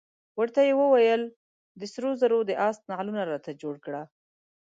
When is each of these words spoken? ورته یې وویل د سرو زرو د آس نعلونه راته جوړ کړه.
ورته 0.39 0.59
یې 0.67 0.73
وویل 0.81 1.21
د 1.79 1.81
سرو 1.93 2.11
زرو 2.21 2.39
د 2.45 2.51
آس 2.67 2.77
نعلونه 2.89 3.21
راته 3.31 3.51
جوړ 3.61 3.75
کړه. 3.85 4.01